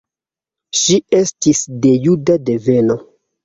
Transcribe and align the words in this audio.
Ŝi 0.83 0.97
estis 1.19 1.63
de 1.87 1.95
juda 2.09 2.41
deveno. 2.51 3.01